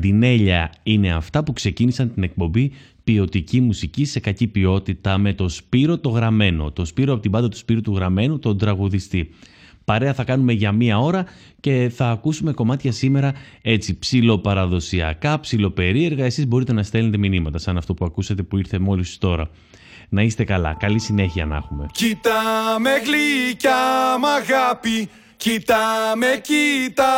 [0.00, 2.72] Τα καντινέλια είναι αυτά που ξεκίνησαν την εκπομπή
[3.04, 6.70] ποιοτική μουσική σε κακή ποιότητα με το Σπύρο το Γραμμένο.
[6.70, 9.30] Το Σπύρο από την πάντα του Σπύρου του Γραμμένου, τον τραγουδιστή.
[9.84, 11.24] Παρέα θα κάνουμε για μία ώρα
[11.60, 13.32] και θα ακούσουμε κομμάτια σήμερα
[13.62, 16.24] έτσι ψηλοπαραδοσιακά, ψηλοπερίεργα.
[16.24, 19.50] Εσείς μπορείτε να στέλνετε μηνύματα σαν αυτό που ακούσατε που ήρθε μόλις τώρα.
[20.08, 20.76] Να είστε καλά.
[20.78, 21.86] Καλή συνέχεια να έχουμε.
[21.92, 22.40] Κοίτα
[22.80, 23.78] με γλυκιά
[24.20, 25.76] μ' αγάπη, κοίτα
[26.16, 27.08] με κοίτα.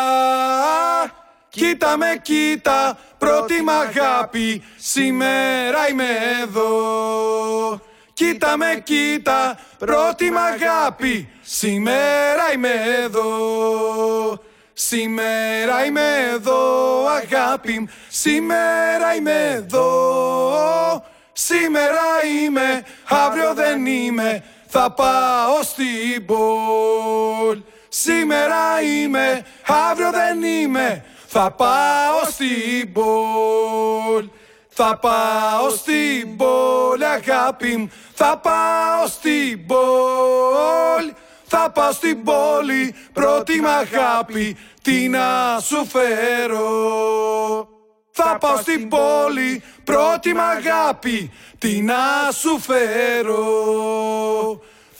[1.52, 6.08] Κοίτα με κοίτα, πρώτη μ' αγάπη, σήμερα είμαι
[6.43, 7.81] εδώ.
[8.12, 12.70] Κοίτα με κοίτα, πρώτη μ' αγάπη, σήμερα είμαι
[13.04, 14.43] εδώ.
[14.72, 16.00] Σήμερα είμαι
[16.32, 21.04] εδώ αγάπη σήμερα είμαι εδώ.
[21.32, 22.00] Σήμερα
[22.43, 27.62] είμαι, αύριο δεν είμαι, θα πάω στην πόλ.
[27.88, 29.44] Σήμερα είμαι,
[29.90, 31.04] αύριο δεν είμαι,
[31.34, 34.29] θα πάω στην πόλ.
[34.69, 37.90] Θα πάω στην πόλη αγάπη μου.
[38.14, 41.14] Θα πάω στην πόλη.
[41.44, 44.56] Θα πάω στην πόλη Πρώτη μ' αγάπη.
[44.82, 47.69] Τι να σου φέρω.
[48.11, 51.33] Θα πάω στην πόλη Πρώτη μ' αγάπη.
[51.59, 53.40] Τι να σου φέρω.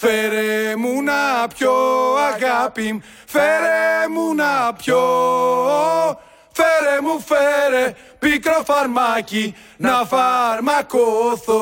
[0.05, 1.75] Φέρε μου να πιω
[2.35, 5.03] αγάπη Φέρε μου να πιω
[6.53, 11.61] Φέρε μου φέρε πικρό φαρμάκι να φαρμακωθώ.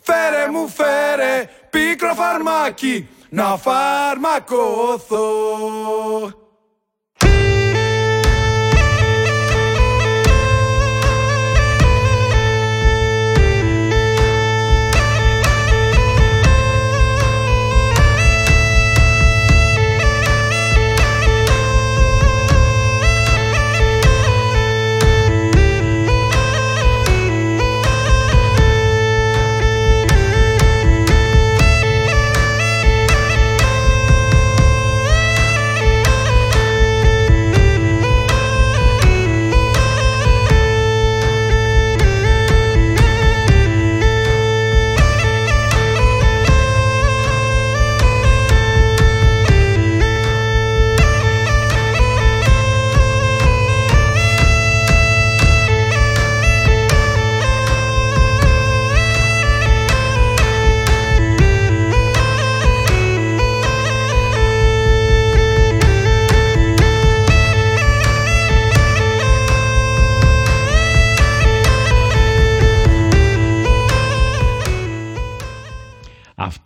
[0.00, 5.26] Φέρε μου φέρε πικρό φαρμάκι να φαρμακωθώ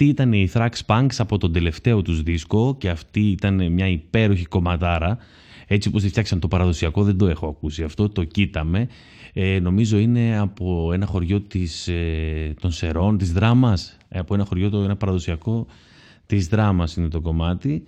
[0.00, 4.44] Αυτή ήταν η Thrax Punks από τον τελευταίο τους δίσκο και αυτή ήταν μια υπέροχη
[4.44, 5.18] κομματάρα.
[5.66, 8.88] Έτσι όπως τη φτιάξαν το παραδοσιακό δεν το έχω ακούσει αυτό, το κοίταμε.
[9.32, 14.44] Ε, νομίζω είναι από ένα χωριό της, ε, των Σερών, της Δράμας, ε, από ένα
[14.44, 15.66] χωριό, το, ένα παραδοσιακό
[16.26, 17.84] της Δράμας είναι το κομμάτι.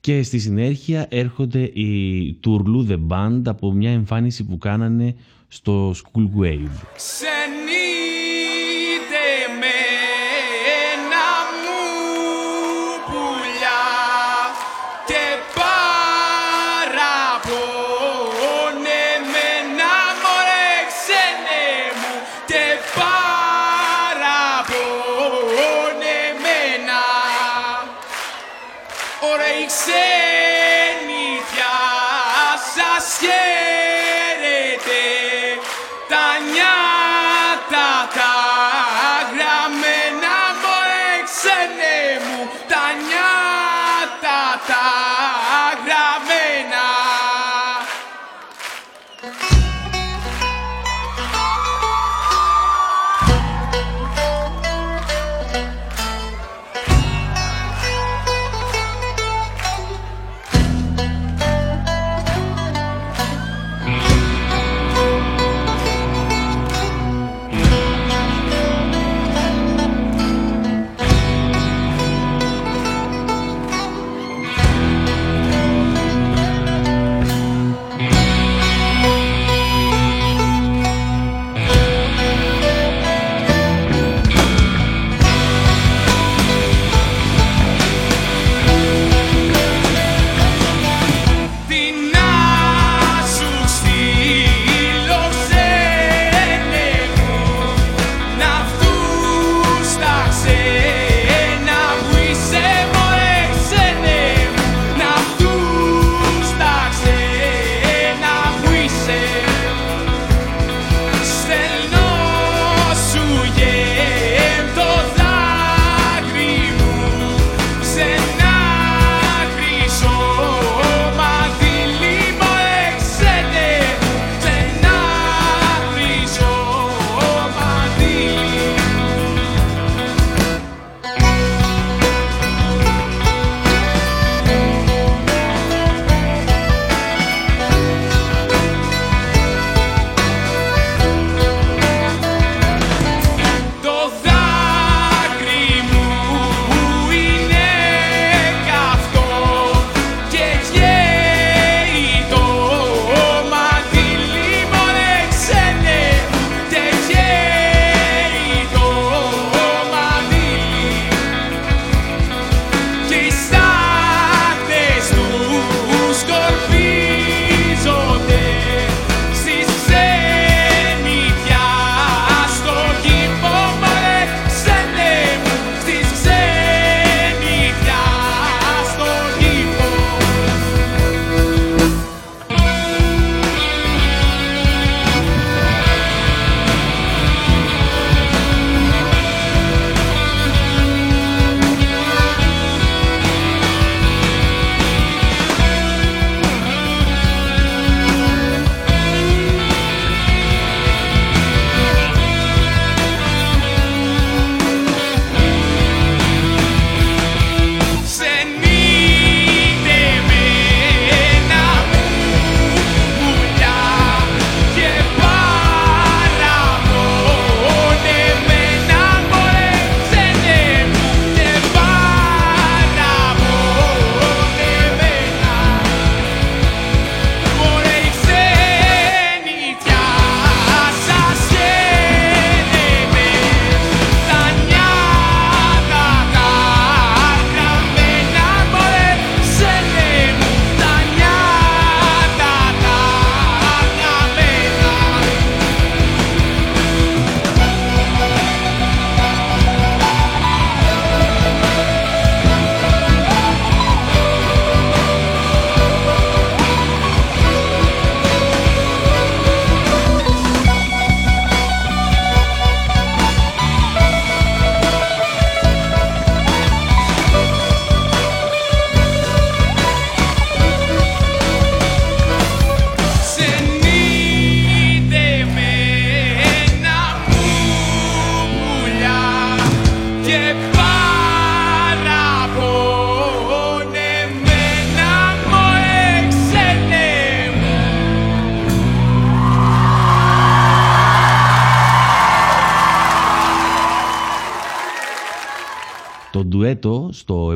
[0.00, 5.14] Και στη συνέχεια έρχονται οι Tourlou The Band από μια εμφάνιση που κάνανε
[5.48, 6.70] στο School Wave.
[6.96, 7.99] Το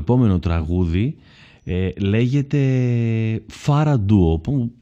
[0.04, 1.16] επόμενο τραγούδι
[1.64, 2.58] ε, λέγεται
[3.46, 4.72] Φαραντούο που,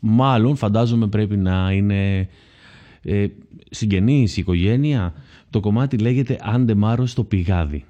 [0.00, 2.28] μάλλον φαντάζομαι πρέπει να είναι
[3.02, 3.26] ε,
[3.70, 5.14] συγγενής, οικογένεια.
[5.50, 7.84] Το κομμάτι λέγεται Άντε στο πηγάδι.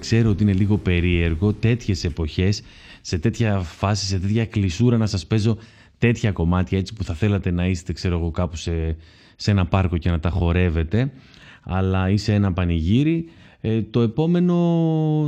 [0.00, 2.62] Ξέρω ότι είναι λίγο περίεργο τέτοιες εποχές,
[3.00, 5.58] σε τέτοια φάση, σε τέτοια κλεισούρα να σας παίζω
[5.98, 8.96] τέτοια κομμάτια έτσι που θα θέλατε να είστε ξέρω εγώ κάπου σε,
[9.36, 11.10] σε ένα πάρκο και να τα χορεύετε
[11.62, 13.28] αλλά ή σε ένα πανηγύρι.
[13.60, 14.54] Ε, το επόμενο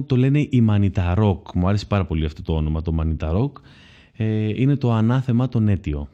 [0.07, 1.47] το λένε η Μανιταρόκ.
[1.55, 3.57] Μου άρεσε πάρα πολύ αυτό το όνομα, το Μανιταρόκ.
[4.17, 4.25] Ε,
[4.61, 6.09] είναι το ανάθεμα τον αίτιο.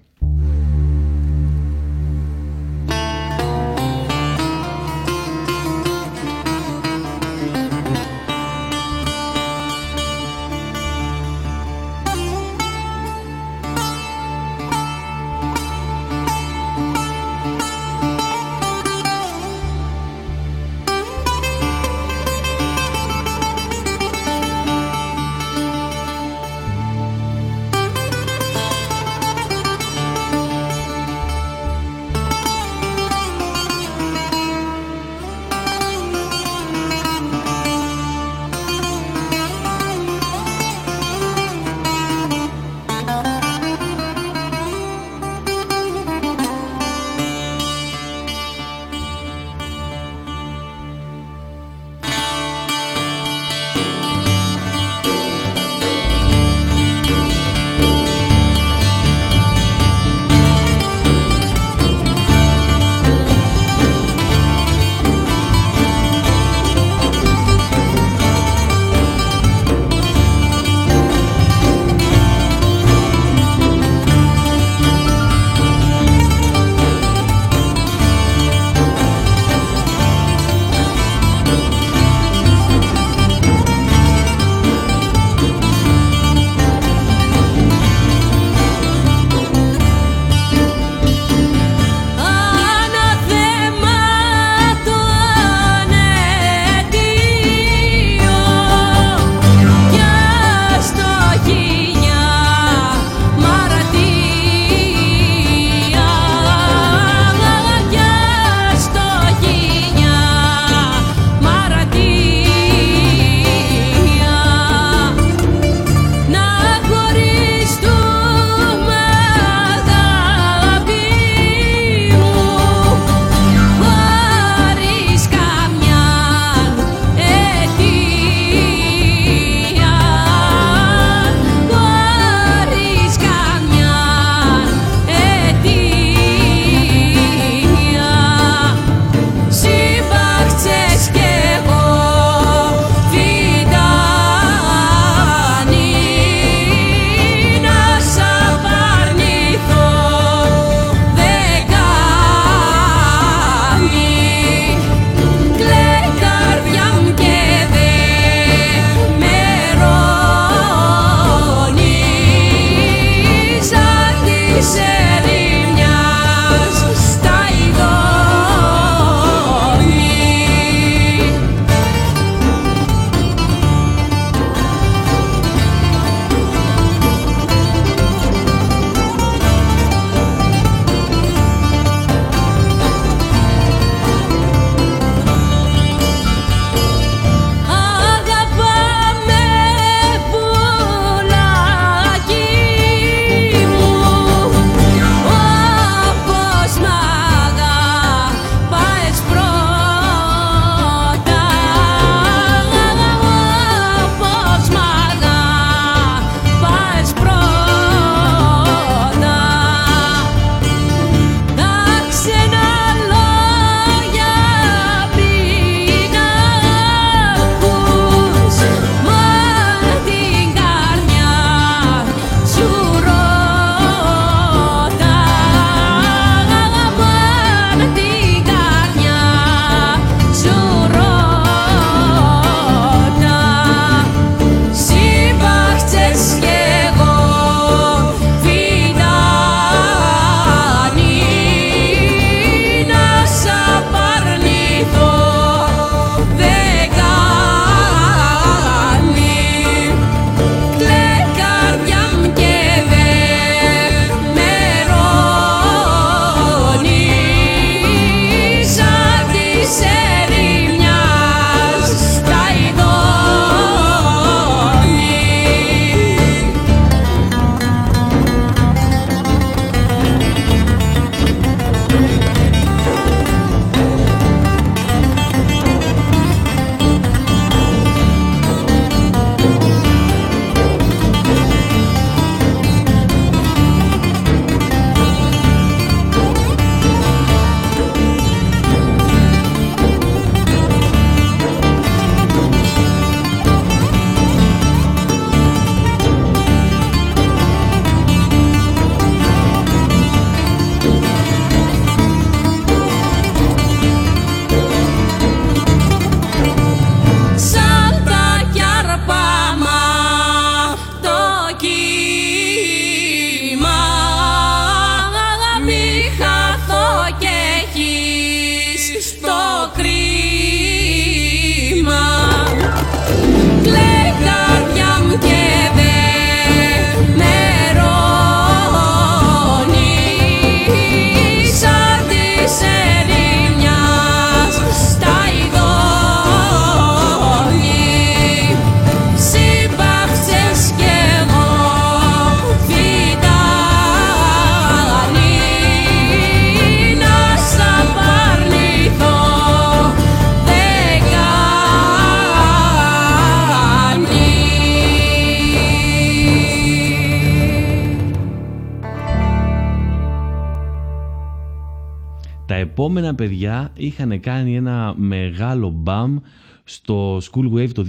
[362.79, 366.17] Επόμενα παιδιά είχαν κάνει ένα μεγάλο μπαμ
[366.65, 367.85] στο School Wave το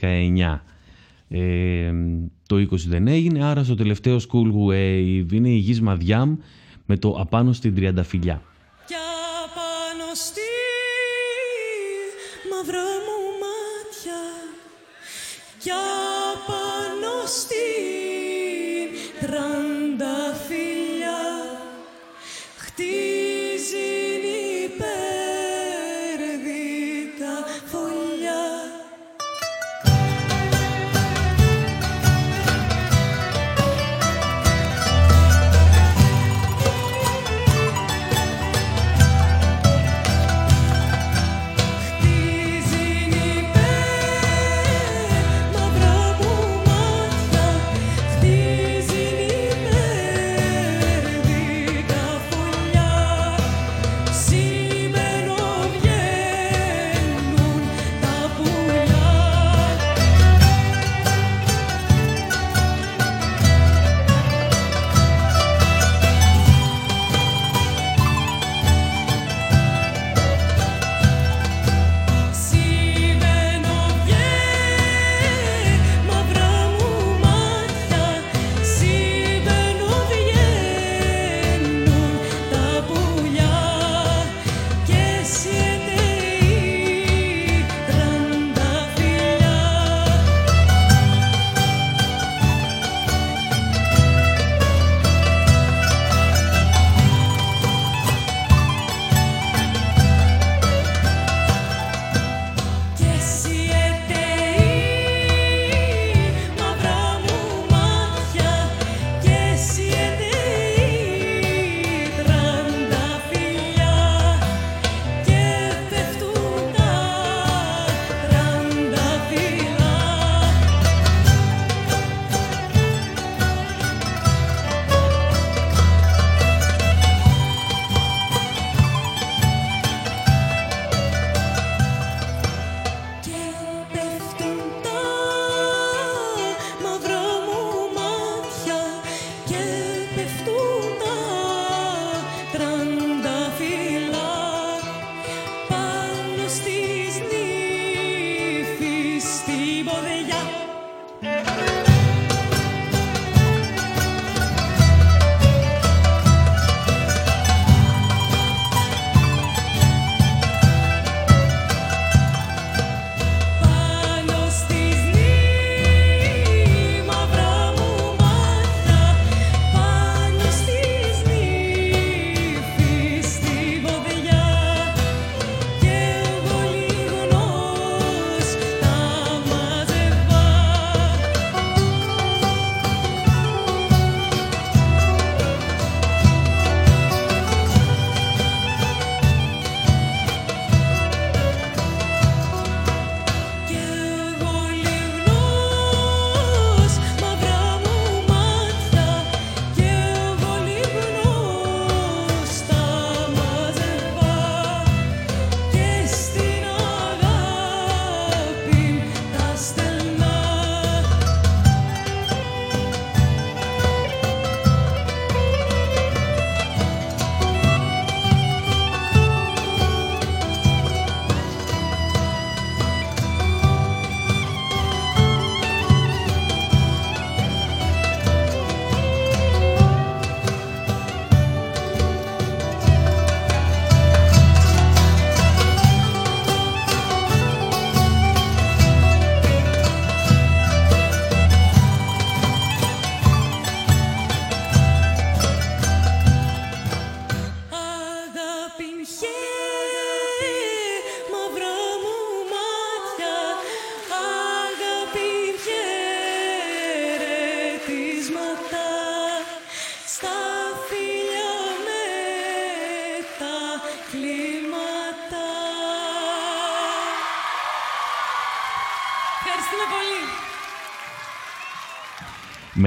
[0.00, 0.60] 2019.
[1.28, 1.92] Ε,
[2.46, 6.36] το 20 δεν έγινε, άρα στο τελευταίο School Wave είναι η Γης Μαδιάμ
[6.86, 8.42] με το «Απάνω στην Τριανταφυλιά».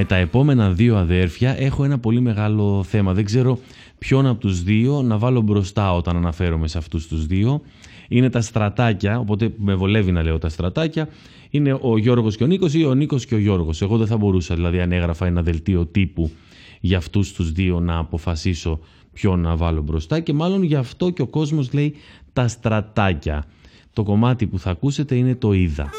[0.09, 3.13] Τα επόμενα δύο αδέρφια έχω ένα πολύ μεγάλο θέμα.
[3.13, 3.59] Δεν ξέρω
[3.97, 7.61] ποιον από τους δύο να βάλω μπροστά όταν αναφέρομαι σε αυτούς τους δύο.
[8.07, 11.09] Είναι τα στρατάκια, οπότε με βολεύει να λέω τα στρατάκια.
[11.49, 13.81] Είναι ο Γιώργος και ο Νίκος ή ο Νίκος και ο Γιώργος.
[13.81, 16.31] Εγώ δεν θα μπορούσα δηλαδή αν έγραφα ένα δελτίο τύπου
[16.79, 18.79] για αυτούς τους δύο να αποφασίσω
[19.13, 21.95] ποιο να βάλω μπροστά και μάλλον γι' αυτό και ο κόσμος λέει
[22.33, 23.45] τα στρατάκια.
[23.93, 25.89] Το κομμάτι που θα ακούσετε είναι το «Είδα».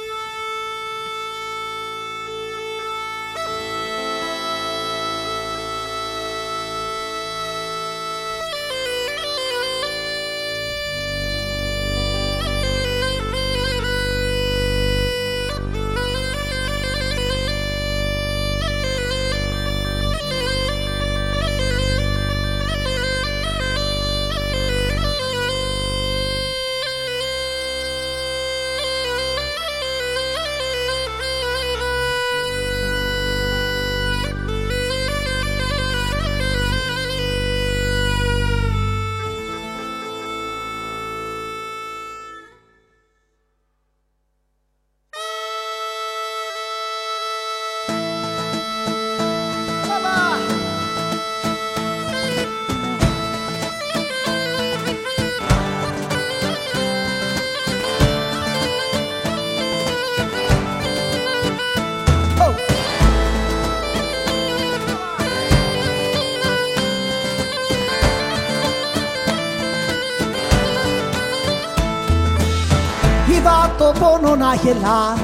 [74.62, 75.16] Γελά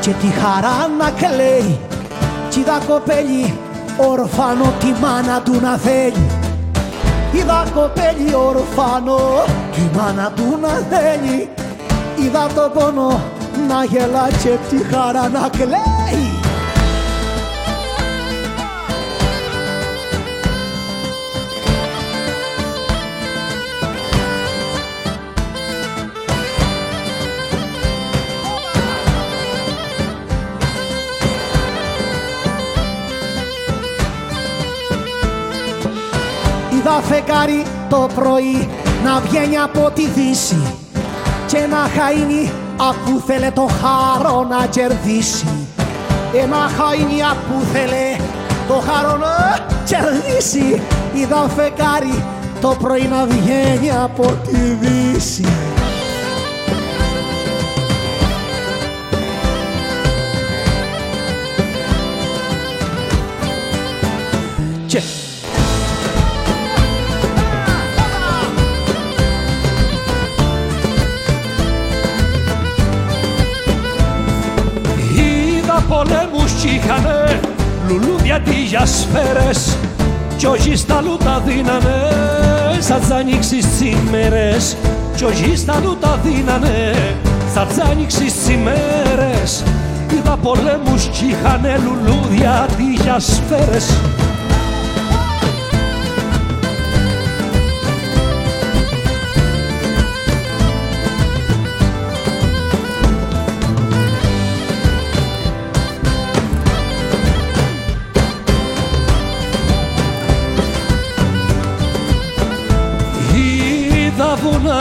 [0.00, 1.78] και τη χαρά να κλαίει.
[2.48, 3.58] Κι είδα κοπέλι
[3.96, 6.26] ορφάνο τη μάνα του να θέλει.
[7.32, 9.18] Είδα κοπέλι ορφάνο
[9.72, 11.48] τη μάνα του να θέλει.
[12.16, 13.20] Είδα το πόνο
[13.68, 15.93] να γελά και τη χαρά να κλαίει
[37.00, 38.68] φεγγάρι το πρωί
[39.04, 40.62] να βγαίνει από τη δύση
[41.46, 42.50] και ένα χαΐνι
[43.04, 45.46] που θέλε το χάρο να κερδίσει.
[46.42, 48.16] Ένα χαΐνι που θέλε
[48.68, 50.82] το χάρο να κερδίσει.
[51.14, 52.24] Είδα φεγγάρι
[52.60, 55.44] το πρωί να βγαίνει από τη δύση.
[64.86, 64.96] Κι
[76.68, 77.40] είχανε
[77.88, 79.76] λουλούδια τι για σφαίρες
[80.36, 82.08] κι όχι στα λούτα δίνανε
[82.78, 84.76] σαν τζάνιξεις τσιμέρες.
[85.16, 86.94] Κι όχι στα λούτα δίνανε
[87.54, 89.64] σαν τζάνιξεις τσιμέρες.
[90.12, 93.86] Είδα πολέμους κι είχανε λουλούδια τι για σφαίρες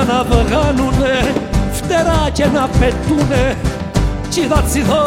[0.07, 1.33] να βγάνουνε
[1.71, 3.57] φτερά και να πετούνε.
[4.29, 5.03] Τσιδά τσιδό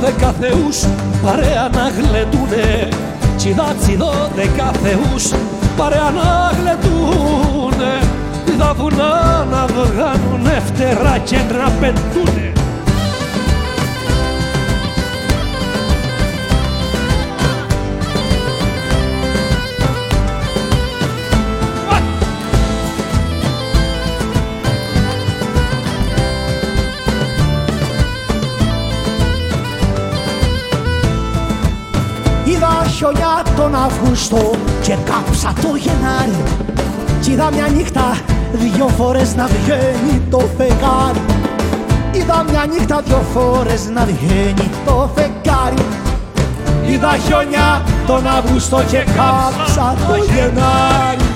[0.00, 0.84] δεκα θεούς
[1.22, 2.88] παρέα να γλεντούνε.
[3.36, 5.32] Τσιδά τσιδό δεκα θεούς
[5.76, 7.92] παρέα να γλεντούνε.
[8.48, 12.47] Είδα βουνά να βγάνουνε φτερά και να πετούνε
[32.98, 34.50] χιονιά τον Αύγουστο
[34.82, 36.42] και κάψα το Γενάρη.
[37.20, 38.16] Κι είδα μια νύχτα
[38.52, 41.20] δυο φορές να βγαίνει το φεγγάρι.
[42.12, 45.82] Είδα μια νύχτα δυο φορές να βγαίνει το φεγγάρι.
[46.86, 51.27] Είδα χιονιά τον Αύγουστο και κάψα το Γενάρη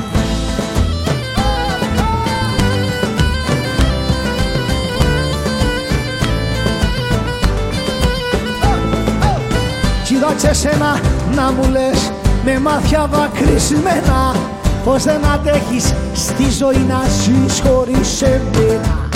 [10.22, 11.00] Κι είδα και σένα
[11.34, 12.12] να μου λες
[12.44, 14.34] με μάτια δακρυσμένα
[14.84, 19.08] πως δεν αντέχεις στη ζωή να ζεις χωρίς εμένα.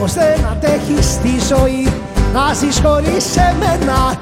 [0.00, 1.88] Πως δεν αντέχεις στη ζωή
[2.34, 4.18] να ζεις χωρίς εμένα.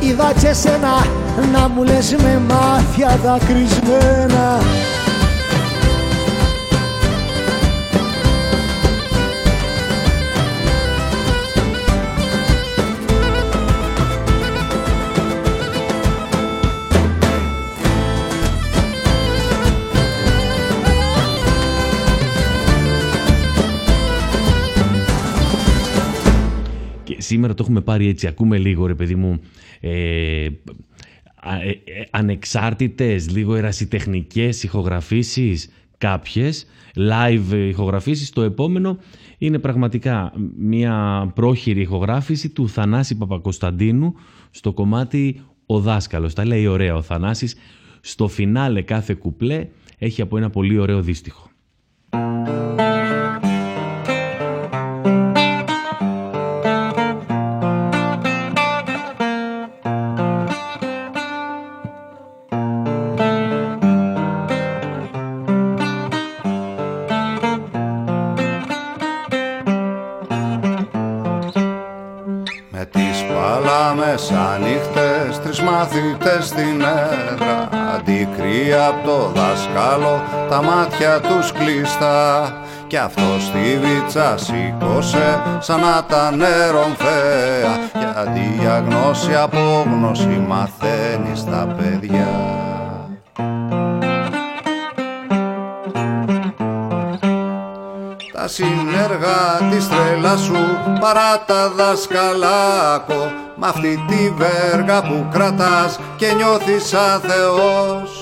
[0.00, 1.06] Είδα και σένα
[1.52, 4.53] να μου λες με μάτια δακρυσμένα
[27.64, 29.40] έχουμε πάρει έτσι, ακούμε λίγο ρε παιδί μου,
[29.80, 30.46] ε,
[32.10, 38.30] ανεξάρτητες, λίγο ερασιτεχνικές ηχογραφήσεις, κάποιες, live ηχογραφήσεις.
[38.30, 38.98] Το επόμενο
[39.38, 44.14] είναι πραγματικά μια πρόχειρη ηχογράφηση του Θανάση Παπακοσταντίνου
[44.50, 46.34] στο κομμάτι «Ο δάσκαλος».
[46.34, 47.56] Τα λέει ωραία ο Θανάσης.
[48.00, 49.66] Στο φινάλε κάθε κουπλέ
[49.98, 51.50] έχει από ένα πολύ ωραίο δίστιχο.
[80.54, 82.52] Τα μάτια τους κλειστά.
[82.86, 92.28] Κι αυτό στη βίτσα σήκωσε σαν να τα νερομφαία Γιατί διαγνώση απόγνωση μαθαίνει στα παιδιά.
[98.32, 100.56] Τα συνεργά της τρέλα σου
[101.00, 103.32] παρά τα δασκαλάκο.
[103.56, 108.13] Μ' αυτή τη βέργα που κρατάς και νιώθεις σαν Θεός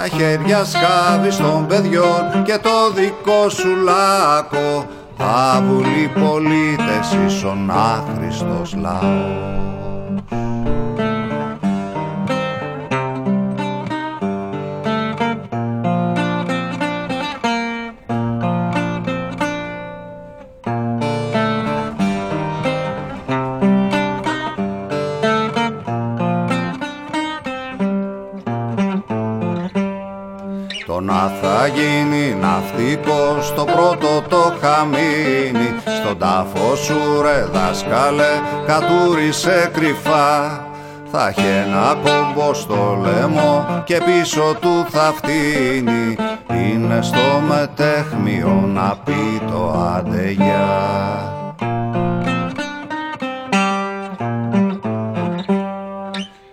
[0.00, 4.86] Τα χέρια σκάβεις των παιδιών και το δικό σου λάκκο.
[5.18, 9.85] Άβουλοι πολίτες ίσον άχρηστος λαός
[36.06, 40.64] Στον τάφο σου ρε δάσκαλε κατούρισε κρυφά.
[41.12, 46.16] Θα έχει ένα κόμπο στο λαιμό και πίσω του θα φτύνει.
[46.48, 51.36] Είναι στο μετέχμιο να πει το αντεγιά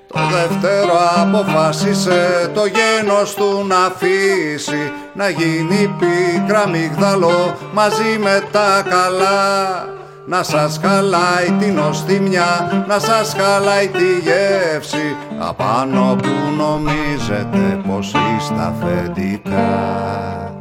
[0.08, 8.84] Το δεύτερο αποφάσισε το γένος του να αφήσει να γίνει πίκρα μυγδαλό μαζί με τα
[8.90, 9.88] καλά
[10.26, 18.62] να σας χαλάει την οστιμιά, να σας χαλάει τη γεύση απάνω που νομίζετε πως είστε
[18.62, 20.53] αφεντικά.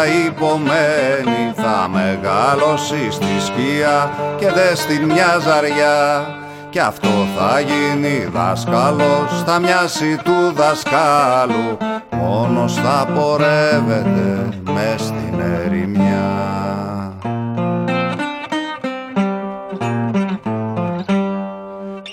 [0.00, 6.26] Τα υπομένει θα μεγαλώσει στη σκία και δες στην μια ζαριά.
[6.70, 11.76] Και αυτό θα γίνει δάσκαλος, θα μοιάσει του δασκάλου.
[12.10, 16.28] Μόνος θα πορεύεται μες στην ερημιά.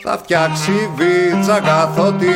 [0.03, 2.27] Θα φτιάξει βίτσα καθότι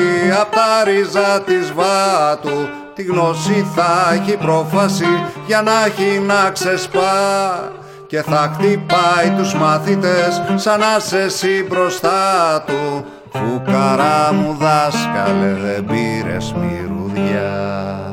[0.42, 5.06] απ' τα ρίζα της βάτου Τη γνώση θα έχει πρόφαση
[5.48, 7.72] για να έχει να ξεσπά.
[8.08, 13.06] Και θα χτυπάει τους μαθητές σαν να σε εσύ μπροστά του.
[13.32, 18.11] Φουκαρά μου δάσκαλε δεν πήρες μυρουδιά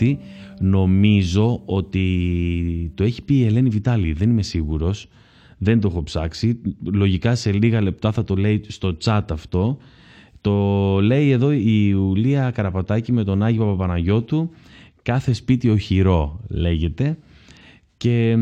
[0.00, 0.18] κομμάτι
[0.60, 5.08] νομίζω ότι το έχει πει η Ελένη Βιτάλη, δεν είμαι σίγουρος,
[5.58, 6.60] δεν το έχω ψάξει.
[6.92, 9.78] Λογικά σε λίγα λεπτά θα το λέει στο chat αυτό.
[10.40, 10.54] Το
[11.00, 14.50] λέει εδώ η Ιουλία Καραπατάκη με τον Άγιο Παπαναγιώτου.
[15.02, 17.18] Κάθε σπίτι οχυρό λέγεται.
[17.96, 18.36] Και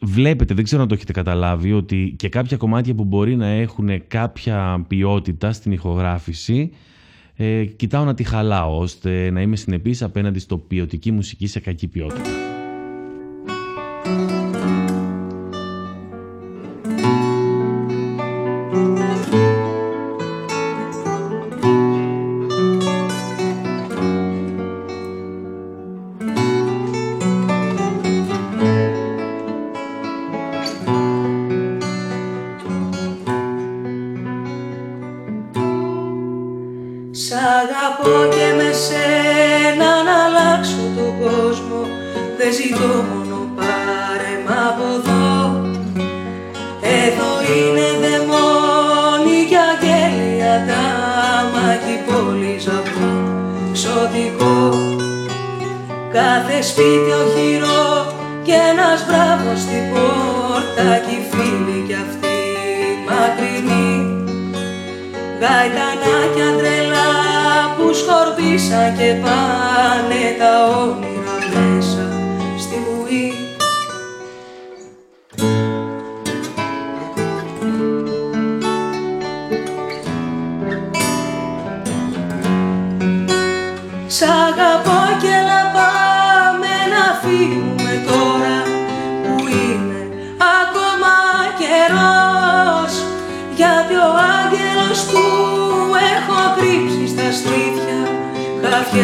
[0.00, 4.06] βλέπετε, δεν ξέρω αν το έχετε καταλάβει, ότι και κάποια κομμάτια που μπορεί να έχουν
[4.08, 6.70] κάποια ποιότητα στην ηχογράφηση
[7.40, 11.86] ε, κοιτάω να τη χαλάω ώστε να είμαι συνεπής απέναντι στο ποιοτική μουσική σε κακή
[11.86, 12.47] ποιότητα.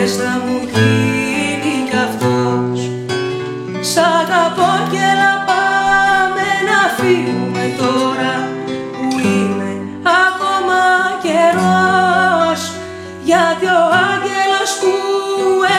[0.05, 2.79] Κάποιες θα μου γίνει κι αυτός.
[3.91, 8.35] Σ' αγαπώ και λαπάμε να φύγουμε τώρα
[8.93, 9.71] που είναι
[10.27, 10.83] ακόμα
[11.25, 12.61] καιρός.
[13.29, 14.93] Γιατί ο άγγελος που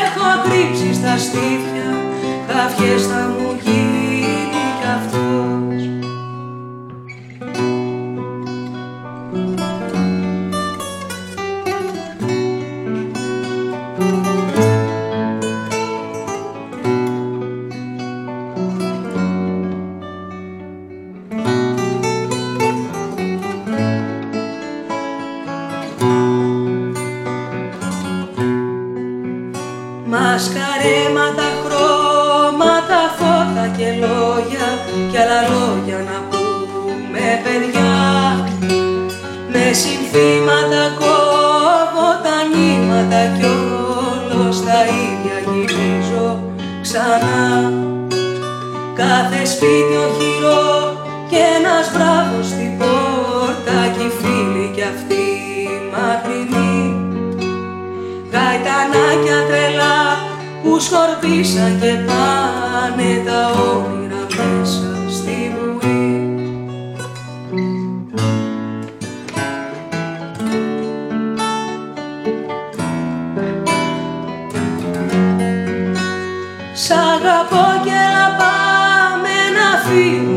[0.01, 1.89] έχω κρύψει στα στήθια
[2.51, 3.44] κάποιες θα μου
[76.77, 80.34] Σ' αγαπώ και λαπάμε να φύγουμε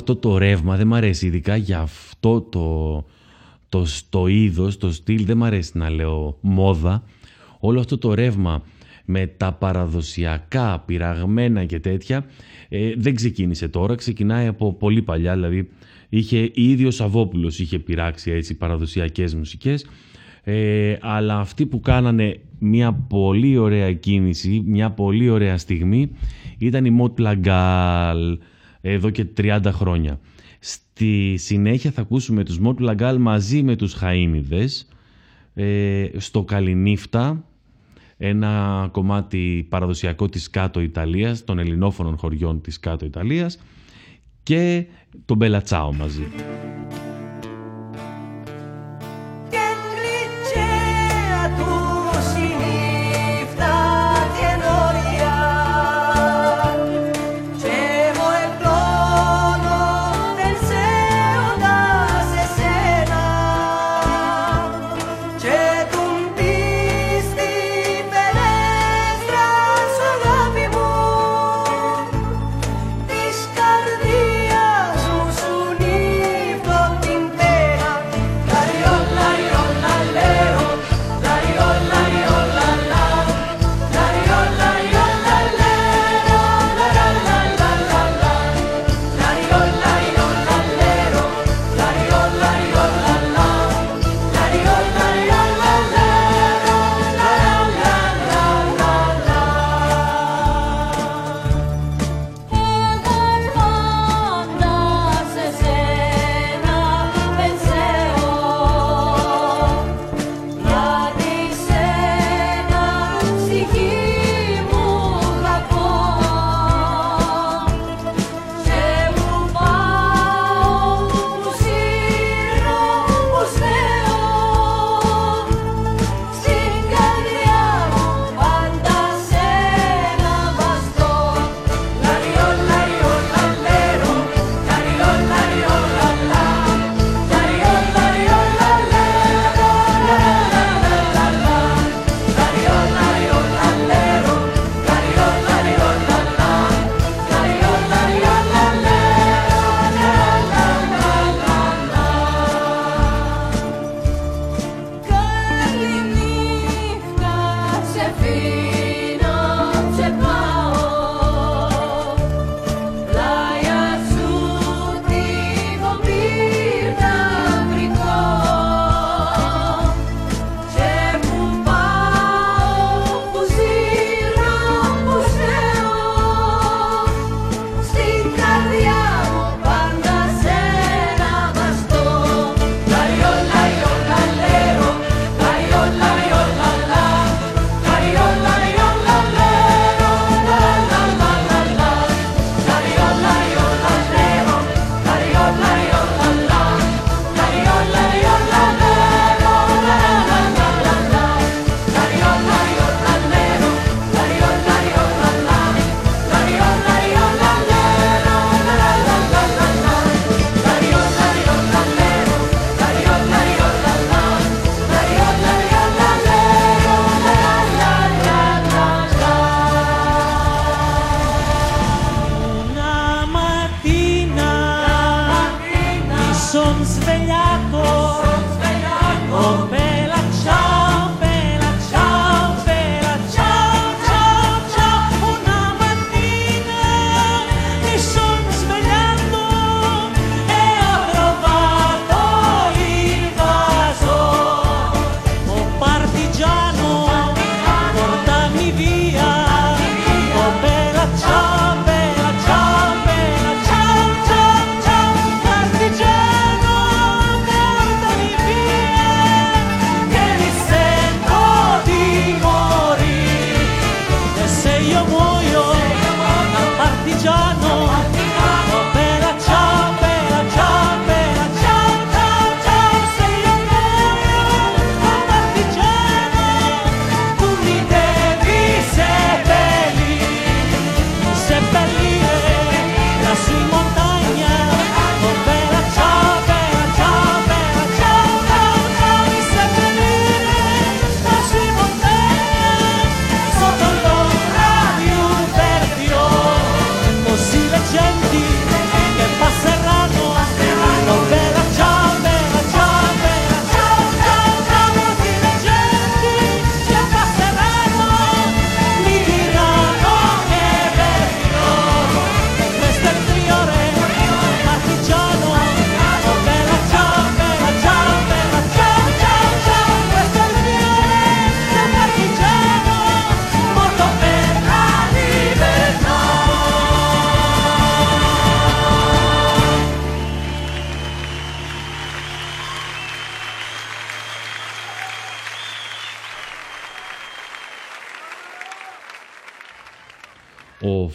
[0.00, 3.04] αυτό το ρεύμα δεν μ' αρέσει, ειδικά για αυτό το,
[3.68, 7.02] το, το είδος, το στυλ, δεν μ' αρέσει να λέω μόδα.
[7.58, 8.62] Όλο αυτό το ρεύμα
[9.04, 12.26] με τα παραδοσιακά, πειραγμένα και τέτοια,
[12.68, 15.68] ε, δεν ξεκίνησε τώρα, ξεκινάει από πολύ παλιά, δηλαδή
[16.08, 19.86] είχε ήδη ο Σαββόπουλος είχε πειράξει έτσι παραδοσιακές μουσικές,
[20.42, 26.10] ε, αλλά αυτοί που κάνανε μια πολύ ωραία κίνηση, μια πολύ ωραία στιγμή,
[26.58, 28.38] ήταν η Mode Plagal,
[28.80, 30.20] εδώ και 30 χρόνια.
[30.58, 34.86] Στη συνέχεια θα ακούσουμε τους Mode Plagal μαζί με τους Χαΐνιδες,
[35.54, 37.44] ε, στο Καληνύφτα,
[38.16, 43.58] ένα κομμάτι παραδοσιακό της κάτω Ιταλίας, των ελληνόφωνων χωριών της κάτω Ιταλίας
[44.42, 44.86] και
[45.24, 46.26] τον Bella Ciao μαζί.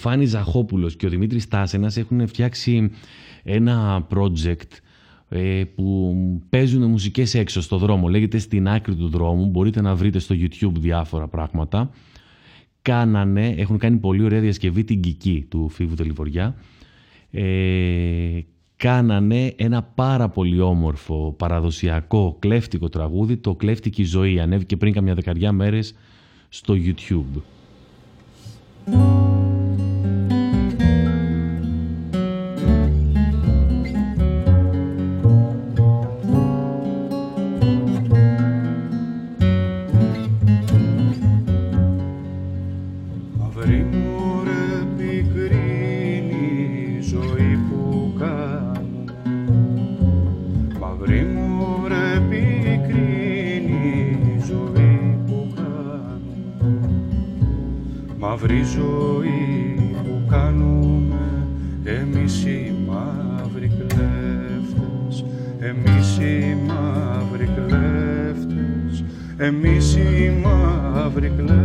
[0.05, 2.91] Φάνη Ζαχώπουλο και ο Δημήτρης Τάσενας έχουν φτιάξει
[3.43, 4.69] ένα project
[5.29, 6.15] ε, που
[6.49, 8.07] παίζουν μουσικές έξω στο δρόμο.
[8.07, 9.45] Λέγεται «Στην άκρη του δρόμου».
[9.45, 11.89] Μπορείτε να βρείτε στο YouTube διάφορα πράγματα.
[12.81, 16.55] Κάνανε, έχουν κάνει πολύ ωραία διασκευή την Κική του Φίβου Τελιβοριά.
[17.31, 18.39] Ε,
[18.75, 24.39] κάνανε ένα πάρα πολύ όμορφο παραδοσιακό κλέφτικο τραγούδι, το «Κλέφτικη ζωή».
[24.39, 25.95] Ανέβηκε πριν καμιά δεκαριά μέρες
[26.49, 27.41] στο YouTube.
[69.37, 71.64] εμείς οι μαύροι κλέφτες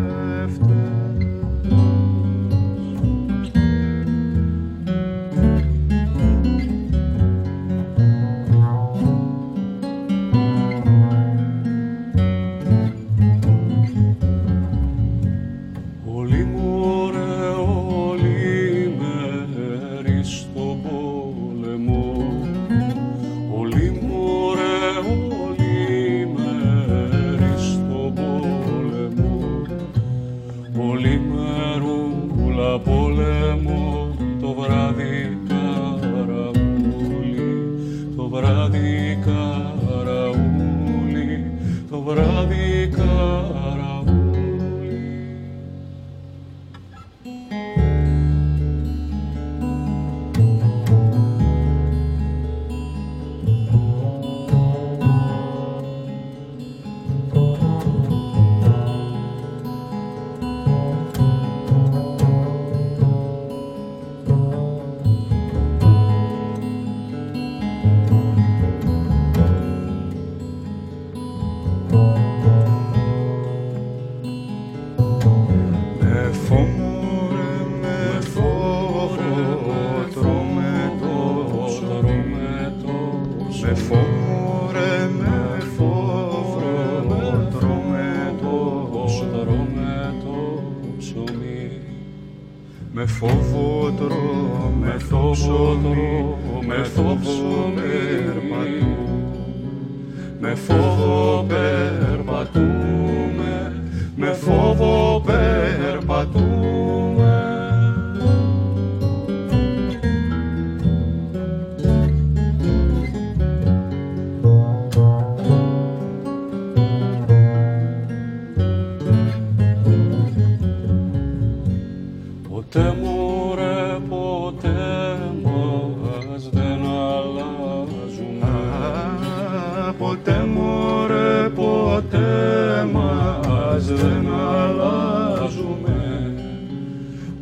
[133.80, 136.34] μας δεν αλλάζουμε.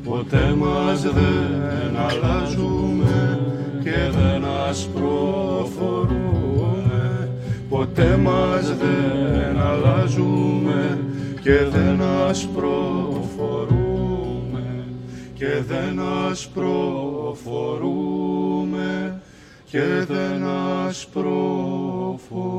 [0.05, 3.41] Ποτέ μας δεν αλλάζουμε
[3.83, 6.19] και δεν ας προφορούμε
[7.69, 10.99] ποτέ μας δεν αλλάζουμε
[11.43, 14.85] και δεν ας προφορούμε
[15.35, 17.63] και δεν ας προφορούμε
[19.65, 20.45] και δεν
[20.87, 22.59] ας προφορούμε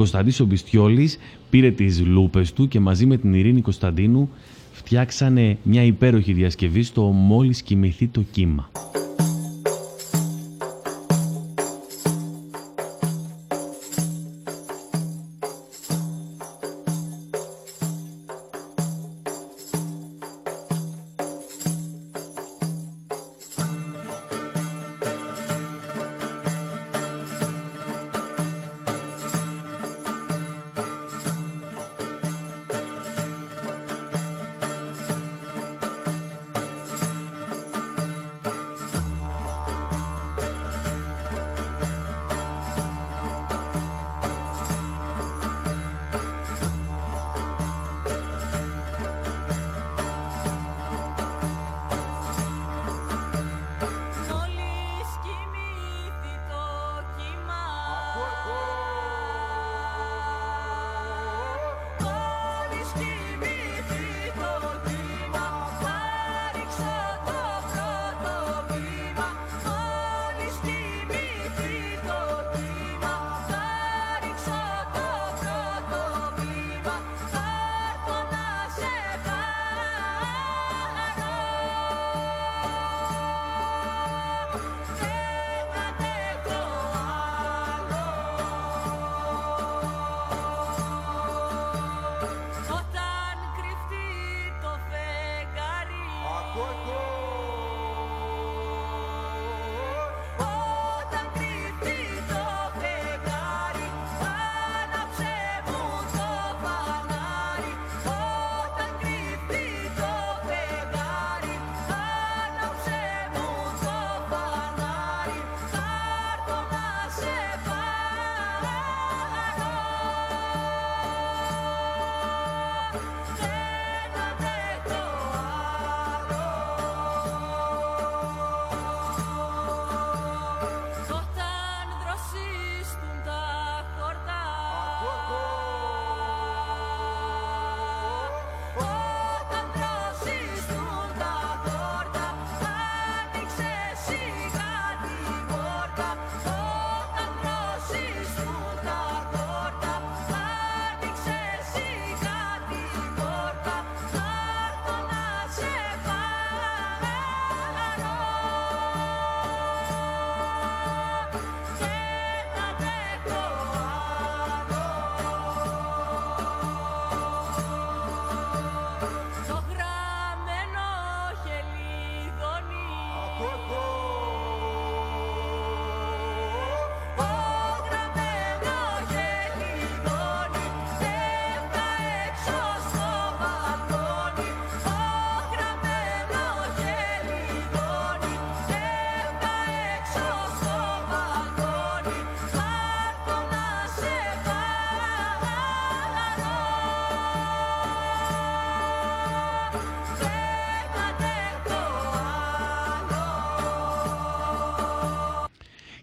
[0.00, 1.18] Κωνσταντής Ομπιστιόλης
[1.50, 4.30] πήρε τις λούπες του και μαζί με την Ειρήνη Κωνσταντίνου
[4.72, 8.70] φτιάξανε μια υπέροχη διασκευή στο «Μόλις κοιμηθεί το κύμα».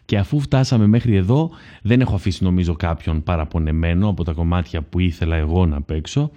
[0.08, 1.50] Και αφού φτάσαμε μέχρι εδώ,
[1.82, 6.32] δεν έχω αφήσει νομίζω κάποιον παραπονεμένο από τα κομμάτια που ήθελα εγώ να παίξω.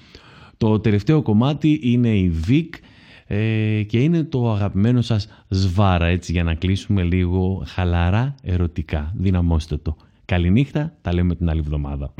[0.56, 2.68] Το τελευταίο κομμάτι είναι η Vic
[3.26, 9.12] ε, και είναι το αγαπημένο σας σβάρα, έτσι για να κλείσουμε λίγο χαλαρά ερωτικά.
[9.16, 9.96] Δυναμώστε το.
[10.24, 12.14] Καληνύχτα, τα λέμε την άλλη εβδομάδα.